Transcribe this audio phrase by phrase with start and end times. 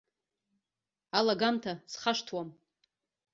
[1.17, 2.49] Алагамҭа схашҭуам.